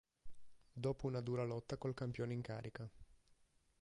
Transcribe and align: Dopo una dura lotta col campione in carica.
Dopo 0.73 1.05
una 1.05 1.21
dura 1.21 1.43
lotta 1.43 1.77
col 1.77 1.93
campione 1.93 2.33
in 2.33 2.41
carica. 2.41 2.89